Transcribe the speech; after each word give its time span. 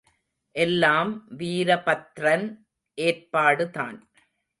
எல்லாம் 0.55 1.11
வீரபத்ரன் 1.37 2.47
ஏற்பாடுதான். 2.97 3.99